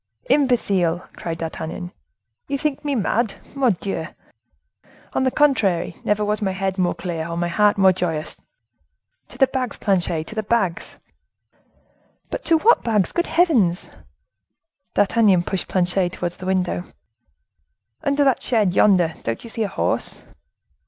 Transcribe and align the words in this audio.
"Imbecile!" 0.31 1.07
cried 1.15 1.37
D'Artagnan, 1.37 1.91
"you 2.47 2.57
think 2.57 2.83
me 2.83 2.95
mad! 2.95 3.35
Mordioux! 3.53 4.07
On 5.13 5.21
the 5.25 5.29
contrary, 5.29 5.95
never 6.03 6.25
was 6.25 6.41
my 6.41 6.53
head 6.53 6.79
more 6.79 6.95
clear, 6.95 7.27
or 7.27 7.37
my 7.37 7.47
heart 7.49 7.77
more 7.77 7.93
joyous. 7.93 8.35
To 9.27 9.37
the 9.37 9.45
bags, 9.45 9.77
Planchet, 9.77 10.25
to 10.25 10.33
the 10.33 10.41
bags!" 10.41 10.97
"But 12.31 12.43
to 12.45 12.57
what 12.57 12.83
bags, 12.83 13.11
good 13.11 13.27
heavens!" 13.27 13.89
D'Artagnan 14.95 15.43
pushed 15.43 15.67
Planchet 15.67 16.13
towards 16.13 16.37
the 16.37 16.47
window. 16.47 16.85
"Under 18.03 18.23
that 18.23 18.41
shed 18.41 18.73
yonder, 18.73 19.13
don't 19.21 19.43
you 19.43 19.51
see 19.51 19.61
a 19.61 19.67
horse?" 19.67 20.23